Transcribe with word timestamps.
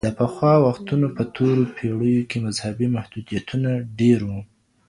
د 0.07 0.09
پخوا 0.19 0.53
وختونو 0.65 1.07
په 1.17 1.23
تورو 1.35 1.63
پېړيو 1.77 2.27
کي 2.31 2.37
مذهبي 2.45 2.87
محدوديتونه 2.95 3.69
ډېر 3.99 4.19
وو. 4.29 4.39